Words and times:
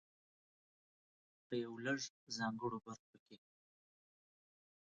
په 1.47 1.53
يو 1.63 1.73
لړ 1.85 1.97
ځانګړو 2.37 2.77
برخو 2.85 3.15
کې. 3.25 3.37